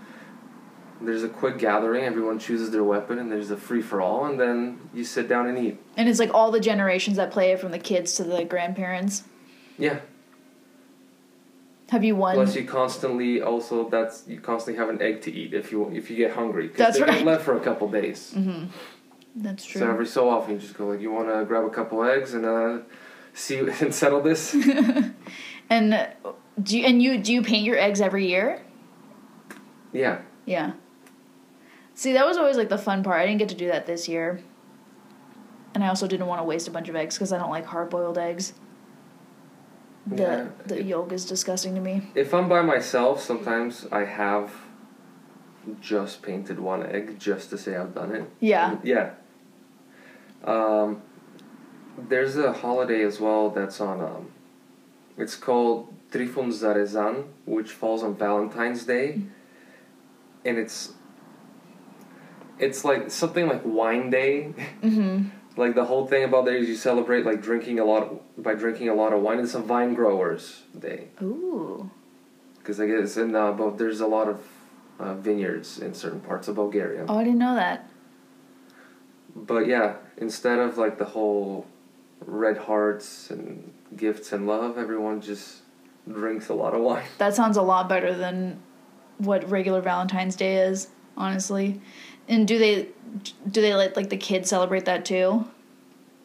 [1.01, 2.03] there's a quick gathering.
[2.03, 5.47] Everyone chooses their weapon, and there's a free for all, and then you sit down
[5.47, 5.77] and eat.
[5.97, 9.23] And it's like all the generations that play it from the kids to the grandparents.
[9.77, 9.99] Yeah.
[11.89, 12.35] Have you won?
[12.35, 16.09] Plus, you constantly also that's you constantly have an egg to eat if you if
[16.09, 16.67] you get hungry.
[16.67, 17.25] That's they right.
[17.25, 18.33] Left for a couple days.
[18.33, 18.65] hmm
[19.35, 19.81] That's true.
[19.81, 22.33] So every so often, you just go like, you want to grab a couple eggs
[22.33, 22.79] and uh,
[23.33, 24.53] see and settle this.
[25.69, 26.07] and uh,
[26.61, 28.61] do you, and you do you paint your eggs every year?
[29.91, 30.21] yeah.
[30.45, 30.73] Yeah.
[31.93, 33.19] See, that was always like the fun part.
[33.19, 34.41] I didn't get to do that this year.
[35.75, 37.65] And I also didn't want to waste a bunch of eggs because I don't like
[37.65, 38.53] hard boiled eggs.
[40.09, 40.47] The Yeah.
[40.65, 42.01] the yolk is disgusting to me.
[42.15, 44.51] If I'm by myself, sometimes I have
[45.81, 48.23] just painted one egg just to say I've done it.
[48.39, 48.77] Yeah.
[48.83, 49.11] Yeah.
[50.43, 51.01] Um,
[52.07, 54.01] there's a holiday as well that's on.
[54.01, 54.31] Um,
[55.17, 59.21] it's called Trifon Zarezan, which falls on Valentine's Day,
[60.45, 60.93] and it's.
[62.57, 64.53] It's like something like Wine Day.
[64.81, 65.29] Mm-hmm.
[65.59, 68.89] Like the whole thing about there is you celebrate like drinking a lot by drinking
[68.89, 69.39] a lot of wine.
[69.39, 71.89] It's a vine growers day Ooh.
[72.57, 74.43] because I guess in uh, but there's a lot of
[74.99, 77.05] uh, vineyards in certain parts of Bulgaria.
[77.07, 77.89] Oh, I didn't know that.
[79.35, 81.67] But yeah, instead of like the whole
[82.25, 85.59] red hearts and gifts and love, everyone just
[86.11, 87.05] drinks a lot of wine.
[87.17, 88.61] That sounds a lot better than
[89.17, 91.81] what regular Valentine's Day is, honestly.
[92.29, 92.87] And do they
[93.49, 95.45] do they let like the kids celebrate that too?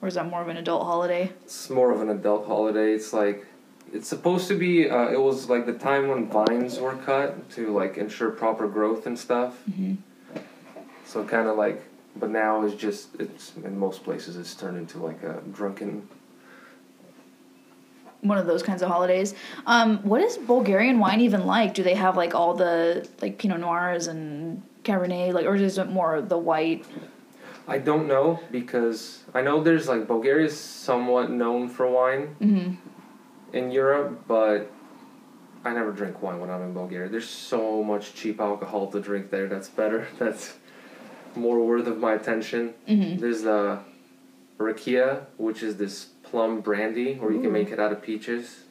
[0.02, 1.32] Or is that more of an adult holiday?
[1.44, 2.92] It's more of an adult holiday.
[2.92, 3.46] It's like
[3.92, 4.88] it's supposed to be.
[4.90, 9.06] Uh, it was like the time when vines were cut to like ensure proper growth
[9.06, 9.56] and stuff.
[9.70, 9.96] Mhm.
[11.06, 11.82] So kind of like,
[12.16, 16.06] but now it's just it's in most places it's turned into like a drunken.
[18.20, 19.34] One of those kinds of holidays.
[19.66, 21.72] Um, what is Bulgarian wine even like?
[21.74, 25.88] Do they have like all the like Pinot Noirs and Cabernet, like, or is it
[25.88, 26.84] more the white?
[27.66, 32.74] I don't know because I know there's like Bulgaria is somewhat known for wine Mm-hmm.
[33.56, 34.70] in Europe, but
[35.64, 37.08] I never drink wine when I'm in Bulgaria.
[37.08, 39.48] There's so much cheap alcohol to drink there.
[39.48, 40.06] That's better.
[40.18, 40.58] That's
[41.34, 42.74] more worth of my attention.
[42.86, 43.18] Mm-hmm.
[43.20, 43.78] There's the
[44.58, 48.63] rakia, which is this plum brandy, where you can make it out of peaches.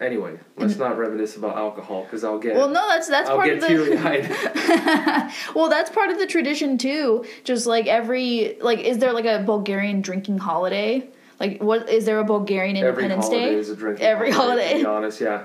[0.00, 3.50] Anyway, let's not reminisce about alcohol because I'll get Well, no, that's that's I'll part
[3.50, 5.32] of the.
[5.54, 7.24] well, that's part of the tradition too.
[7.44, 11.06] Just like every like, is there like a Bulgarian drinking holiday?
[11.38, 13.58] Like, what is there a Bulgarian Every Independence holiday Day?
[13.58, 14.62] is a drinking Every holiday.
[14.62, 14.78] holiday.
[14.78, 15.44] To be honest, yeah.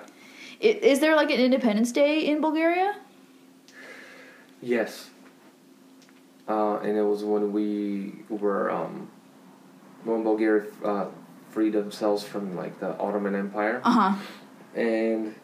[0.63, 2.95] I- Is there like an Independence Day in Bulgaria?
[4.61, 5.09] Yes.
[6.47, 9.09] Uh, and it was when we were um,
[10.05, 11.07] when Bulgaria uh,
[11.49, 14.13] freed themselves from like the Ottoman Empire, Uh huh.
[14.75, 15.35] And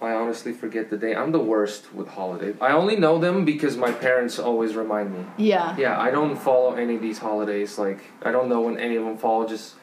[0.00, 1.14] I honestly forget the day.
[1.14, 2.54] I'm the worst with holidays.
[2.60, 5.24] I only know them because my parents always remind me.
[5.38, 5.74] Yeah.
[5.78, 7.78] Yeah, I don't follow any of these holidays.
[7.78, 9.46] Like I don't know when any of them fall.
[9.48, 9.74] Just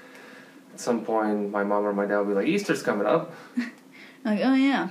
[0.74, 3.34] at some point, my mom or my dad will be like, "Easter's coming up."
[4.26, 4.88] Like, oh yeah.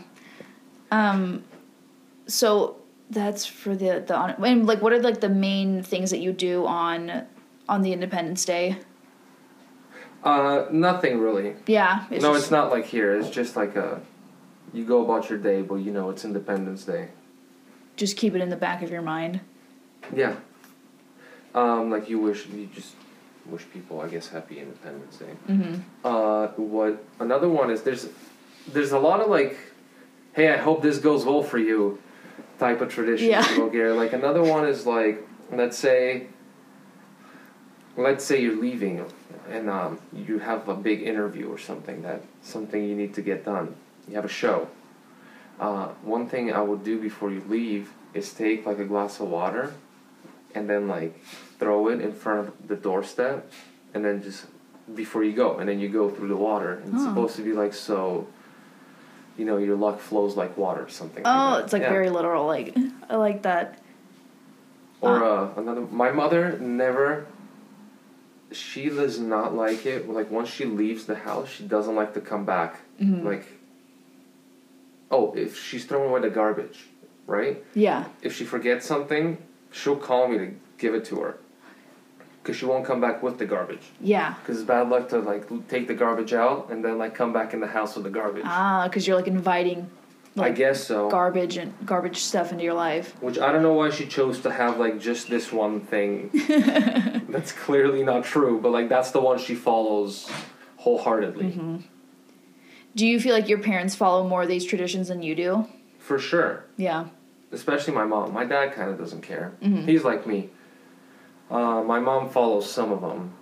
[0.90, 1.44] Um,
[2.26, 2.76] so
[3.08, 4.30] that's for the the on.
[4.44, 7.26] And like, what are like the main things that you do on
[7.68, 8.76] on the Independence Day?
[10.22, 11.54] Uh, nothing really.
[11.66, 12.04] Yeah.
[12.10, 13.16] no, just- it's not like here.
[13.16, 14.00] It's just like a,
[14.72, 17.08] you go about your day, but you know it's Independence Day.
[17.96, 19.40] Just keep it in the back of your mind.
[20.14, 20.36] Yeah.
[21.54, 22.94] Um, like you wish you just
[23.46, 25.32] wish people, I guess, happy Independence Day.
[25.48, 25.80] Mm-hmm.
[26.04, 28.08] Uh, what another one is there's
[28.72, 29.58] there's a lot of like,
[30.34, 31.98] hey, I hope this goes well for you,
[32.58, 33.46] type of tradition Yeah.
[33.50, 33.94] in Bulgaria.
[34.02, 36.28] Like another one is like, let's say,
[37.96, 39.04] let's say you're leaving,
[39.52, 43.44] and um, you have a big interview or something that something you need to get
[43.44, 43.74] done.
[44.08, 44.68] You have a show.
[45.60, 49.28] Uh, one thing I would do before you leave is take like a glass of
[49.28, 49.74] water,
[50.54, 51.22] and then like
[51.58, 53.50] throw it in front of the doorstep,
[53.94, 54.46] and then just
[54.94, 56.72] before you go, and then you go through the water.
[56.72, 57.08] And it's Oh.
[57.08, 58.26] supposed to be like so.
[59.38, 61.22] You know, your luck flows like water, or something.
[61.24, 61.64] Oh, like that.
[61.64, 61.90] it's like Yeah.
[61.90, 62.46] very literal.
[62.46, 62.76] Like
[63.10, 63.78] I like that.
[65.00, 65.82] Or uh, another.
[65.82, 67.26] My mother never.
[68.52, 70.08] She does not like it.
[70.08, 72.80] Like once she leaves the house, she doesn't like to come back.
[73.00, 73.24] Mhm.
[73.24, 73.46] Like.
[75.10, 76.86] Oh, if she's throwing away the garbage,
[77.26, 77.62] right?
[77.74, 78.06] Yeah.
[78.22, 79.36] If she forgets something,
[79.70, 81.36] she'll call me to give it to her.
[82.44, 83.90] Cause she won't come back with the garbage.
[84.00, 84.34] Yeah.
[84.44, 87.54] Cause it's bad luck to like take the garbage out and then like come back
[87.54, 88.42] in the house with the garbage.
[88.46, 89.88] Ah, because you're like inviting
[90.38, 91.10] I guess so.
[91.10, 93.14] garbage and garbage stuff into your life.
[93.22, 96.30] Which I don't know why she chose to have like just this one thing.
[97.28, 100.30] that's clearly not true, but like that's the one she follows
[100.76, 101.44] wholeheartedly.
[101.50, 101.76] Mm-hmm.
[102.94, 105.66] Do you feel like your parents follow more of these traditions than you do?
[105.98, 106.64] For sure.
[106.76, 107.06] Yeah.
[107.50, 108.32] Especially my mom.
[108.32, 109.52] My dad kind of doesn't care.
[109.62, 109.86] Mhm.
[109.86, 110.50] He's like me.
[111.50, 113.34] Uh, my mom follows some of them.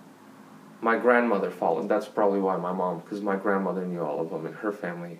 [0.81, 1.87] My grandmother followed.
[1.87, 5.19] That's probably why my mom, because my grandmother knew all of them and her family.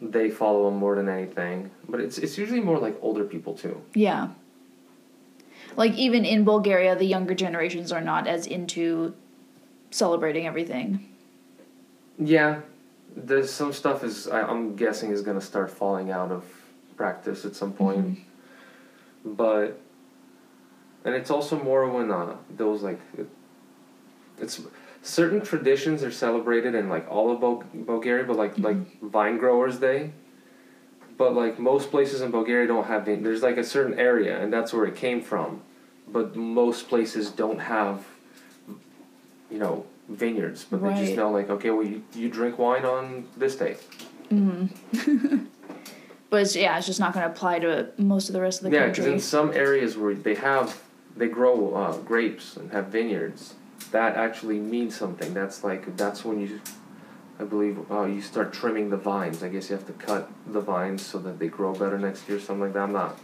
[0.00, 3.82] They follow them more than anything, but it's it's usually more like older people too.
[3.94, 4.28] Yeah.
[5.76, 9.14] Like even in Bulgaria, the younger generations are not as into
[9.90, 11.08] celebrating everything.
[12.18, 12.60] Yeah,
[13.16, 16.44] there's some stuff is I, I'm guessing is gonna start falling out of
[16.96, 18.18] practice at some point.
[19.24, 19.80] but
[21.04, 23.00] and it's also more when uh those like
[24.40, 24.60] it's
[25.08, 29.78] certain traditions are celebrated in like all of Bul- Bulgaria, but like like Vine Growers
[29.78, 30.12] Day.
[31.16, 34.52] But like most places in Bulgaria don't have vine- there's like a certain area and
[34.52, 35.62] that's where it came from,
[36.06, 38.04] but most places don't have
[39.50, 43.26] you know vineyards, but they just know like okay, well you, you drink wine on
[43.36, 43.76] this day.
[44.28, 44.66] Hmm.
[46.30, 48.64] But it's, yeah, it's just not going to apply to most of the rest of
[48.70, 50.82] the Yeah, because in some areas where they have,
[51.16, 53.54] they grow uh, grapes and have vineyards,
[53.90, 55.34] that actually means something.
[55.34, 56.60] That's like that's when you,
[57.38, 59.42] I believe, uh, you start trimming the vines.
[59.42, 62.38] I guess you have to cut the vines so that they grow better next year,
[62.38, 62.80] something like that.
[62.80, 63.18] I'm not.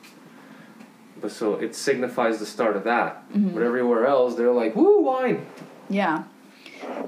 [1.21, 3.29] But so it signifies the start of that.
[3.31, 3.55] Mm-hmm.
[3.55, 5.47] But everywhere else, they're like, "Woo, wine!"
[5.89, 6.25] Yeah.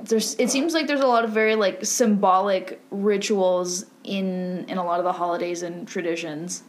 [0.02, 4.85] There's it seems like there's a lot of very like symbolic rituals in in a
[4.85, 6.62] lot of the holidays and traditions.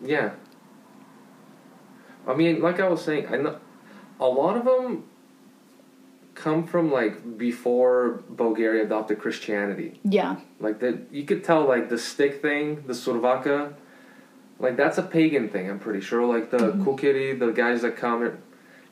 [0.00, 0.32] Yeah.
[2.26, 3.58] I mean, like I was saying, I know
[4.20, 5.04] a lot of them
[6.44, 9.98] come from like before Bulgaria adopted Christianity.
[10.04, 10.36] Yeah.
[10.60, 13.72] Like that, you could tell like the stick thing, the survaka,
[14.58, 15.70] like that's a pagan thing.
[15.70, 16.24] I'm pretty sure.
[16.26, 18.20] Like the kukeri, the guys that come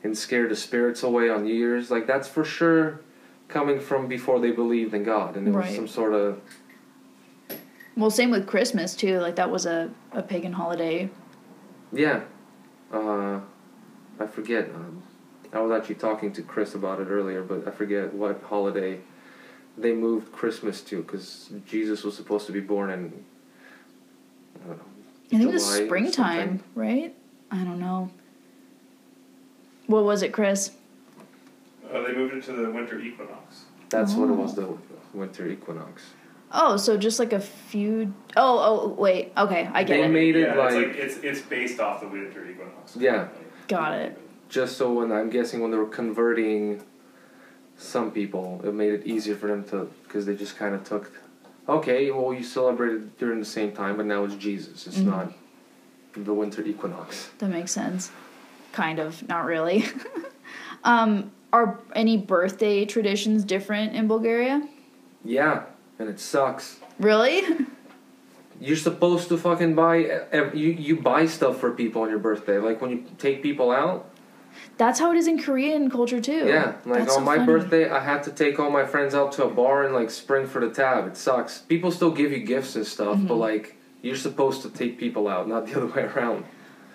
[0.03, 3.01] and scare the spirits away on New Year's, like that's for sure
[3.49, 5.67] coming from before they believed in God, and it Right.
[5.67, 6.41] was some sort of
[7.95, 9.19] Well, same with Christmas too.
[9.19, 11.09] Like that was a a pagan holiday.
[11.91, 12.21] yeah.
[12.91, 13.39] Uh,
[14.19, 14.69] I forget.
[14.73, 15.02] Um,
[15.53, 18.99] I was actually talking to Chris about it earlier, but I forget what holiday
[19.77, 23.23] they moved Christmas to because Jesus was supposed to be born in.
[24.55, 24.83] I don't know.
[25.25, 27.15] I think it was springtime, right?
[27.51, 28.09] I don't know.
[29.87, 30.71] What was it, Chris?
[31.91, 33.65] Uh, they moved it to the winter equinox.
[33.89, 34.79] That's what it was, Oh.
[35.11, 36.03] the winter equinox.
[36.51, 38.13] Oh, so just like a few.
[38.37, 39.33] Oh, oh, wait.
[39.37, 40.09] Okay, I get They it.
[40.09, 42.95] made it yeah, like, it's like it's it's based off the winter equinox.
[42.95, 43.27] Yeah.
[43.67, 44.19] Got it.
[44.53, 46.83] Just so when I'm guessing when they were converting
[47.75, 51.11] some people, it made it easier for them to because they just kind of took,
[51.67, 54.85] okay, well you celebrated during the same time, but now it's Jesus.
[54.85, 55.05] It's Mhm.
[55.07, 55.33] not
[56.15, 57.31] the winter equinox.
[57.39, 58.11] That makes sense.
[58.71, 59.85] Kind of, not really.
[60.85, 64.67] Um, are any birthday traditions different in Bulgaria?
[65.23, 65.63] Yeah,
[65.97, 66.77] and it sucks.
[66.99, 67.41] Really?
[68.59, 69.95] You're supposed to fucking buy
[70.53, 72.57] you you buy stuff for people on your birthday.
[72.59, 74.09] Like when you take people out.
[74.77, 76.45] That's how it is in Korean culture too.
[76.47, 77.45] Yeah, like That's on so my funny.
[77.45, 80.47] birthday, I had to take all my friends out to a bar and like spring
[80.47, 81.07] for the tab.
[81.07, 81.59] It sucks.
[81.59, 83.33] People still give you gifts and stuff, but Mm-hmm.
[83.39, 86.45] like you're supposed to take people out, not the other way around.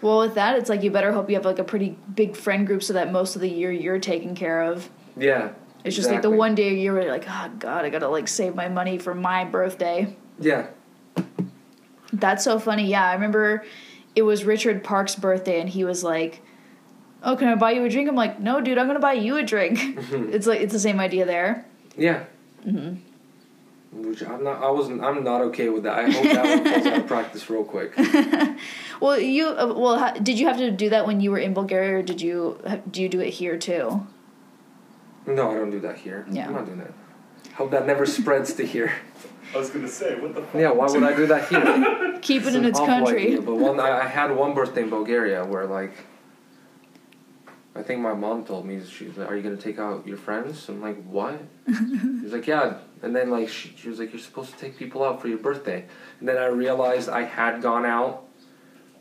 [0.03, 2.67] Well, with that, it's like you better hope you have like a pretty big friend
[2.67, 4.89] group so that most of the year you're taken care of.
[5.17, 5.51] Yeah.
[5.85, 8.09] It's just like the one day a year where you're like, oh god, I gotta
[8.09, 10.15] like save my money for my birthday.
[10.39, 10.67] Yeah.
[12.13, 12.87] That's so funny.
[12.87, 13.65] Yeah, I remember
[14.15, 16.43] it was Richard Park's birthday and he was like,
[17.23, 19.37] "Oh, can I buy you a drink?" I'm like, "No, dude, I'm gonna buy you
[19.37, 19.79] a drink."
[20.13, 21.65] it's like it's the same idea there.
[21.97, 22.25] Yeah.
[22.67, 22.97] Mm-hmm.
[24.09, 24.63] Which I'm not.
[24.63, 25.03] I wasn't.
[25.03, 25.99] I'm not okay with that.
[25.99, 27.97] I hope that one falls out of practice real quick.
[29.01, 31.55] Well, you uh, well, ha- did you have to do that when you were in
[31.55, 34.07] Bulgaria, or did you ha- do you do it here too?
[35.27, 36.27] No, I don't do that here.
[36.31, 36.47] Yeah.
[36.47, 36.93] I'm not doing that.
[37.55, 38.93] Hope that never spreads to here.
[39.55, 40.55] I was gonna say, what the fuck?
[40.61, 42.19] Yeah, why would I do that here?
[42.21, 43.23] Keep it It's in its country.
[43.29, 45.95] idea, but one, I, I had one birthday in Bulgaria where like,
[47.79, 50.69] I think my mom told me she's like, "Are you gonna take out your friends?"
[50.69, 51.39] I'm like, "What?"
[51.69, 55.05] She's like, "Yeah." And then like she, she was like, "You're supposed to take people
[55.05, 55.85] out for your birthday."
[56.19, 58.25] And then I realized I had gone out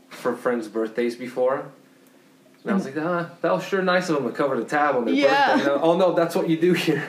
[0.10, 1.72] for friends' birthdays before.
[2.64, 4.96] And I was like, ah, that was sure nice of them to cover the tab
[4.96, 5.56] on their Yeah.
[5.56, 5.72] birthday.
[5.82, 7.04] Oh no, that's what you do here.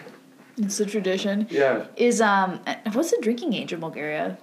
[0.56, 1.46] It's the tradition.
[1.50, 1.86] Yeah.
[1.96, 2.60] Is um,
[2.92, 4.38] what's the drinking age in Bulgaria?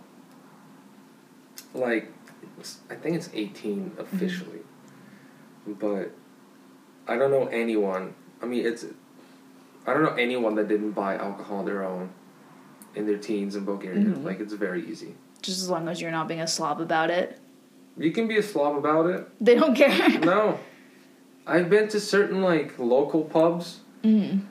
[1.73, 2.11] like
[2.89, 4.59] I think it's 18 officially,
[5.67, 6.11] but
[7.07, 8.13] I don't know anyone.
[8.41, 8.85] I mean, it's
[9.87, 12.09] I don't know anyone that didn't buy alcohol on their own
[12.95, 14.03] in their teens in Bulgaria.
[14.05, 14.23] Mhm.
[14.23, 15.15] Like it's very easy.
[15.41, 17.39] Just as long as you're not being a slob about it,
[17.97, 19.27] You can be a slob about it.
[19.39, 20.19] they don't care.
[20.33, 20.59] No,
[21.47, 24.41] I've been to certain like local pubs mm.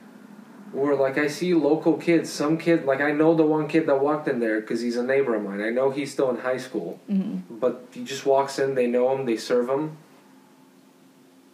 [0.71, 2.29] where like I see local kids.
[2.31, 5.03] Some kid like I know the one kid that walked in there because he's a
[5.03, 5.61] neighbor of mine.
[5.61, 6.99] I know he's still in high school.
[7.11, 7.41] Mm.
[7.49, 9.97] But he just walks in, they know him, they serve him,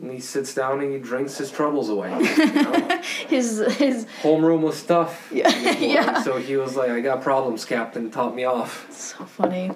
[0.02, 2.10] and he sits down and he drinks his troubles away.
[2.10, 3.02] you know?
[3.28, 5.32] His his Homeroom was tough.
[5.34, 6.22] Yeah, yeah.
[6.24, 8.92] So he was like, I got problems, Captain, taught me off.
[8.92, 9.72] so funny.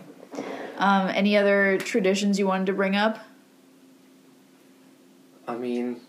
[0.77, 3.19] Um, any other traditions you wanted to bring up?
[5.47, 6.01] I mean,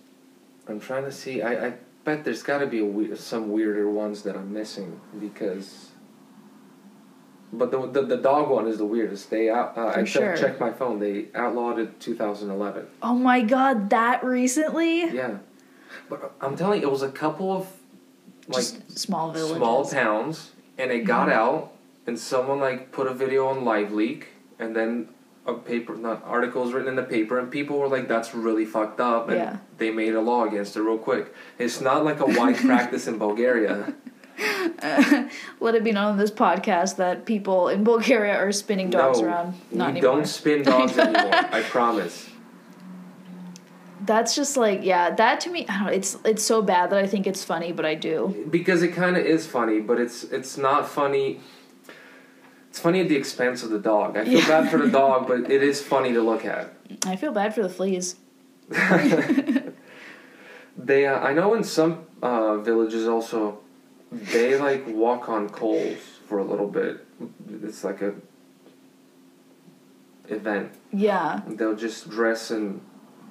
[0.66, 1.42] I'm trying to see.
[1.42, 1.74] I, I
[2.04, 5.85] bet there's got to be a we- some weirder ones that I'm missing because.
[7.56, 9.30] But the, the the dog one is the weirdest.
[9.30, 9.76] They out.
[9.78, 10.36] Uh, I sure.
[10.36, 10.98] checked my phone.
[10.98, 12.86] They outlawed it 2011.
[13.02, 15.10] Oh my god, that recently?
[15.10, 15.38] Yeah,
[16.10, 17.66] but I'm telling you, it was a couple of
[18.48, 19.52] like Just small villages.
[19.52, 19.58] Mm-hmm.
[19.58, 21.72] small towns, and it got out,
[22.06, 25.08] and someone like put a video on Live Leak, and then
[25.46, 29.00] a paper, not articles written in the paper, and people were like, "That's really fucked
[29.00, 29.56] up," and Yeah.
[29.78, 31.32] they made a law against it real quick.
[31.58, 33.94] It's not like a wide practice in Bulgaria.
[34.38, 39.26] Let it be known on this podcast that people in Bulgaria are spinning dogs no,
[39.26, 39.54] around.
[39.70, 40.16] we Not anymore.
[40.16, 41.32] don't spin dogs anymore.
[41.32, 42.28] I promise.
[44.04, 45.92] That's just like yeah, that to me, I don't know.
[45.92, 48.46] It's it's so bad that I think it's funny, but I do.
[48.50, 51.40] Because it kind of is funny, but it's it's not funny.
[52.68, 54.16] It's funny at the expense of the dog.
[54.18, 54.48] I feel Yeah.
[54.48, 56.74] bad for the dog, but it is funny to look at.
[57.06, 58.16] I feel bad for the fleas.
[60.78, 63.60] They, uh, I know in some uh, villages also,
[64.12, 67.04] they like walk on coals for a little bit.
[67.62, 68.14] It's like a
[70.28, 70.72] event.
[70.92, 71.40] Yeah.
[71.46, 72.80] They'll just dress in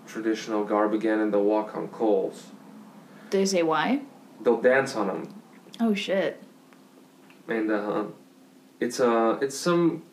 [0.07, 2.47] traditional garb again, and they'll walk on coals.
[3.29, 4.01] Did they say why?
[4.41, 5.41] They'll dance on them,
[5.79, 6.41] Oh shit.
[7.47, 8.03] and uh,
[8.79, 10.03] it's uh, it's some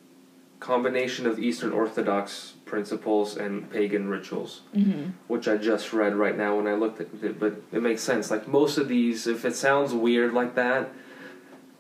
[0.61, 4.63] combination of Eastern Orthodox principles and pagan rituals.
[4.73, 8.03] hmm which I just read right now when I looked at it, but it makes
[8.03, 8.31] sense.
[8.31, 10.91] Like most of these, if it sounds weird like that,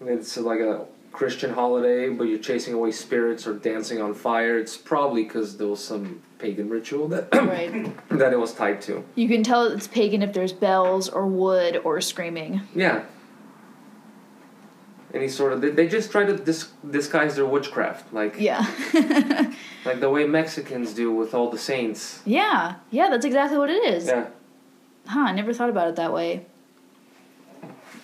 [0.04, 4.58] it's like a Christian holiday, but you're chasing away spirits or dancing on fire.
[4.58, 7.72] It's probably because there was some pagan ritual that Right.
[8.10, 9.04] that it was tied to.
[9.14, 12.62] You can tell it's pagan if there's bells or wood or screaming.
[12.74, 13.04] Yeah.
[15.14, 18.64] Any sort of they, they just try to dis- disguise their witchcraft, like Yeah.
[19.84, 22.22] like the way Mexicans do with all the saints.
[22.24, 22.76] yeah.
[22.90, 24.06] Yeah, that's exactly what it is.
[24.06, 24.26] Yeah.
[25.06, 26.46] Huh, I never thought about it that way.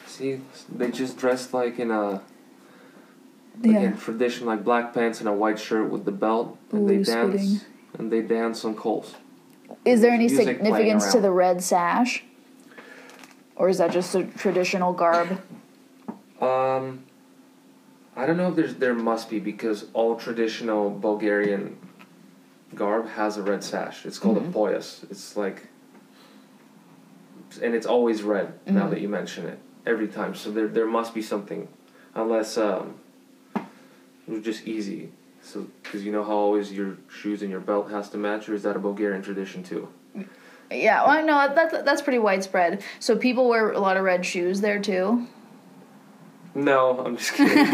[0.07, 2.21] See, they just dress like in a
[3.63, 3.71] Yeah.
[3.79, 7.03] Again, tradition like black pants and a white shirt with the belt, and Ooh, they
[7.03, 7.65] dance
[7.99, 9.15] and they dance on coals.
[9.85, 12.25] Is there any significance to the red sash?
[13.57, 15.41] Or is that just a traditional garb?
[16.41, 17.05] Um,
[18.17, 21.77] I don't know if there's there must be because all traditional Bulgarian
[22.75, 24.05] garb has a red sash.
[24.07, 24.49] It's called Mhm.
[24.51, 25.05] a poyas.
[25.11, 25.69] It's like
[27.63, 28.53] and it's always red.
[28.67, 28.91] Now Mhm.
[28.91, 30.35] that you mention it, every time.
[30.35, 31.67] So there there must be something,
[32.15, 32.95] unless um,
[33.57, 35.11] it was just easy.
[35.43, 38.55] So because you know how always your shoes and your belt has to match, or
[38.55, 39.89] is that a Bulgarian tradition too?
[40.71, 42.83] Yeah, well, no, that's that's pretty widespread.
[43.01, 45.27] So people wear a lot of red shoes there too.
[46.65, 47.73] No, I'm just kidding.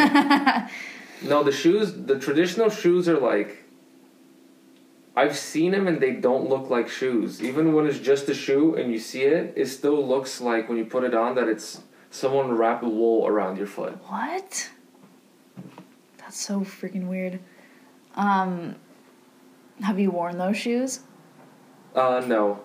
[1.22, 3.64] no, the shoes, the traditional shoes are like.
[5.16, 7.42] I've seen them and they don't look like shoes.
[7.42, 10.76] Even when it's just a shoe and you see it, it still looks like when
[10.76, 13.92] you put it on that it's someone wrapped wool around your foot.
[14.08, 14.70] What?
[16.18, 17.38] That's so freaking weird.
[18.16, 18.74] Um,
[19.80, 21.00] have you worn those shoes?
[21.94, 22.60] Uh, no.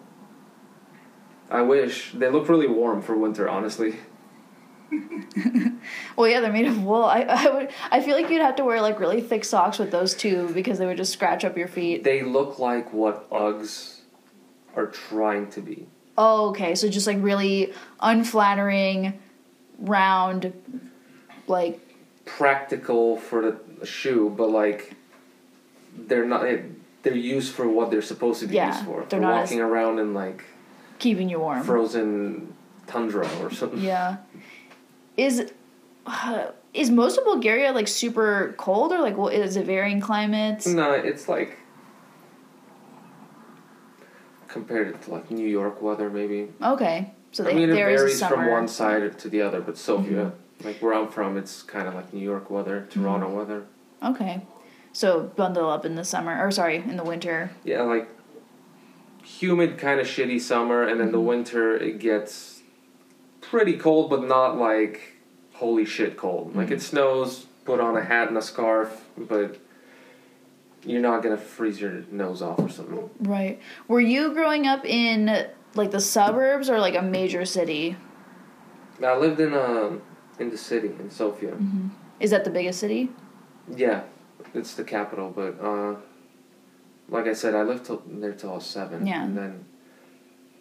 [1.52, 2.12] I wish.
[2.14, 3.96] They look really warm for winter, honestly.
[6.16, 7.04] Well, yeah, they're made of wool.
[7.04, 7.70] I, I would.
[7.92, 10.78] I feel like you'd have to wear like really thick socks with those too because
[10.80, 12.04] they would just scratch up your feet.
[12.04, 14.00] They look like what Uggs
[14.76, 15.88] are trying to be.
[16.18, 16.76] Oh, okay.
[16.76, 19.20] So just like really unflattering,
[19.80, 20.54] round,
[21.48, 21.80] like
[22.26, 23.42] Practical for
[23.80, 24.94] the shoe, but like
[25.98, 26.46] they're not.
[27.02, 29.06] They're used for what they're supposed to be Yeah, used for.
[29.10, 30.44] they're for not walking around in like
[31.00, 31.64] keeping you warm.
[31.64, 32.54] frozen
[32.88, 33.80] tundra or something.
[33.80, 34.18] Yeah.
[35.20, 35.52] Is
[36.06, 40.66] uh, is most of Bulgaria like super cold or like what is it varying climates?
[40.68, 41.58] No, it's like
[44.48, 46.48] compared to like New York weather, maybe.
[46.64, 47.12] Okay.
[47.32, 48.22] So they, I mean, it there is a varies.
[48.22, 48.34] Mm-hmm.
[48.34, 50.32] from one side to the other, but Sofia,
[50.64, 53.36] like where I'm from, it's kind of like New York weather, Toronto Mm-hmm.
[53.38, 53.64] weather.
[54.04, 54.42] Okay.
[54.94, 57.52] So bundle up in the summer or sorry, in the winter.
[57.64, 58.08] Yeah, like
[59.24, 61.00] humid, kind of shitty summer, and Mm-hmm.
[61.00, 62.59] then the winter it gets
[63.50, 65.02] pretty cold, but not like
[65.54, 66.56] holy shit cold.
[66.56, 66.74] Like Mm-hmm.
[66.76, 69.58] it snows, put on a hat and a scarf, but
[70.86, 73.10] you're not gonna freeze your nose off or something.
[73.20, 73.60] Right.
[73.88, 77.96] Were you growing up in like the suburbs or like a major city?
[79.04, 80.02] I lived in um
[80.40, 81.58] in the city in Sofia.
[82.20, 83.10] Is that the biggest city?
[83.76, 84.04] Yeah,
[84.54, 85.96] it's the capital, but uh,
[87.10, 89.06] like I said, I lived till, there till I was seven.
[89.06, 89.24] Yeah.
[89.24, 89.66] And then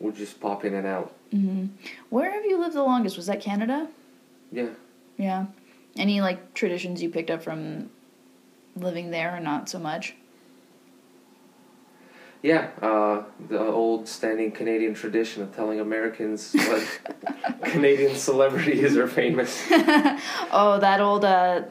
[0.01, 1.13] we'd just pop in and out.
[1.33, 1.67] Mm-hmm.
[2.11, 3.17] Where have you lived the longest?
[3.17, 3.89] Was that Canada?
[4.53, 4.69] Yeah.
[5.17, 5.47] Yeah.
[5.97, 7.91] Any like traditions you picked up from
[8.77, 10.15] living there or not so much?
[12.41, 17.01] Yeah, uh, the old standing Canadian tradition of telling Americans what
[17.65, 19.67] Canadian celebrities are famous.
[20.53, 21.63] Oh, that old uh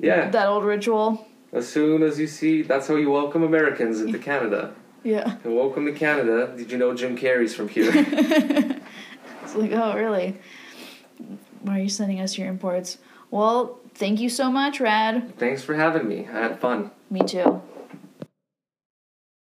[0.00, 1.26] Yeah, that old ritual.
[1.52, 4.74] as soon as you see, that's how you welcome Americans into Canada.
[5.04, 5.36] Yeah.
[5.44, 6.52] And welcome to Canada.
[6.56, 7.92] Did you know Jim Carrey's from here?
[9.42, 10.36] It's like, oh, really?
[11.60, 12.96] Why are you sending us your imports?
[13.30, 15.36] Well, thank you so much, Rad.
[15.38, 16.26] Thanks for having me.
[16.26, 16.90] I had fun.
[17.10, 17.62] Me too.